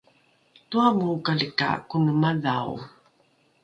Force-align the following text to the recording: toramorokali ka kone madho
toramorokali 0.69 1.47
ka 1.59 1.69
kone 1.89 2.11
madho 2.21 2.69